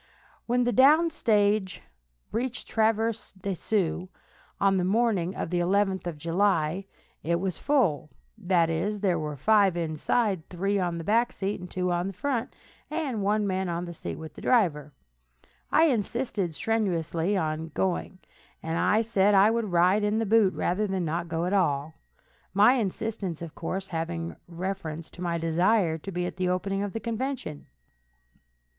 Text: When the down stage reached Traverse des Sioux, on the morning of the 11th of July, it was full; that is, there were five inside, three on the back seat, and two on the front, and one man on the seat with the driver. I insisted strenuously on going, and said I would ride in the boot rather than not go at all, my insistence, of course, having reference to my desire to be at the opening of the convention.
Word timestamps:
When 0.47 0.63
the 0.63 0.71
down 0.71 1.11
stage 1.11 1.83
reached 2.31 2.67
Traverse 2.67 3.33
des 3.33 3.53
Sioux, 3.53 4.09
on 4.59 4.77
the 4.77 4.83
morning 4.83 5.35
of 5.35 5.51
the 5.51 5.59
11th 5.59 6.07
of 6.07 6.17
July, 6.17 6.85
it 7.21 7.39
was 7.39 7.59
full; 7.59 8.09
that 8.35 8.67
is, 8.71 9.01
there 9.01 9.19
were 9.19 9.37
five 9.37 9.77
inside, 9.77 10.49
three 10.49 10.79
on 10.79 10.97
the 10.97 11.03
back 11.03 11.31
seat, 11.31 11.59
and 11.59 11.69
two 11.69 11.91
on 11.91 12.07
the 12.07 12.13
front, 12.13 12.51
and 12.89 13.21
one 13.21 13.45
man 13.45 13.69
on 13.69 13.85
the 13.85 13.93
seat 13.93 14.15
with 14.15 14.33
the 14.33 14.41
driver. 14.41 14.91
I 15.71 15.83
insisted 15.85 16.55
strenuously 16.55 17.37
on 17.37 17.69
going, 17.75 18.17
and 18.63 19.05
said 19.05 19.35
I 19.35 19.51
would 19.51 19.65
ride 19.71 20.03
in 20.03 20.17
the 20.17 20.25
boot 20.25 20.55
rather 20.55 20.87
than 20.87 21.05
not 21.05 21.27
go 21.29 21.45
at 21.45 21.53
all, 21.53 21.93
my 22.55 22.73
insistence, 22.73 23.39
of 23.43 23.53
course, 23.53 23.89
having 23.89 24.35
reference 24.47 25.11
to 25.11 25.21
my 25.21 25.37
desire 25.37 25.99
to 25.99 26.11
be 26.11 26.25
at 26.25 26.37
the 26.37 26.49
opening 26.49 26.81
of 26.81 26.93
the 26.93 26.99
convention. 26.99 27.67